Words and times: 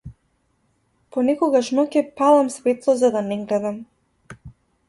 Понекогаш 1.17 1.69
ноќе 1.81 2.03
палам 2.21 2.51
светло 2.57 2.97
за 3.05 3.15
да 3.19 3.25
не 3.29 3.41
гледам. 3.45 3.79